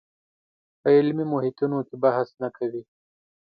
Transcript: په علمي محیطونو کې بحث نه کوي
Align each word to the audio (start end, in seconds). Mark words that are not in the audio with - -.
په 0.81 0.87
علمي 0.97 1.25
محیطونو 1.33 1.79
کې 1.87 1.95
بحث 2.03 2.29
نه 2.41 2.49
کوي 2.57 2.81